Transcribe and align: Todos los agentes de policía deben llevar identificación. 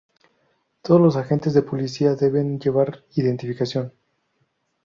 Todos 0.81 0.99
los 0.99 1.15
agentes 1.15 1.53
de 1.53 1.61
policía 1.61 2.15
deben 2.15 2.59
llevar 2.59 3.05
identificación. 3.13 3.93